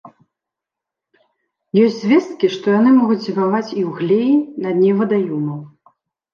[1.83, 4.33] Ёсць звесткі, што яны могуць зімаваць і ў глеі
[4.67, 5.59] на дне вадаёмаў.